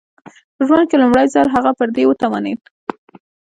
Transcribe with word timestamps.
په 0.55 0.61
ژوند 0.67 0.85
کې 0.89 0.97
لومړی 1.01 1.25
ځل 1.33 1.47
هغه 1.55 1.71
پر 1.79 1.87
دې 1.95 2.03
وتوانېد 2.07 2.59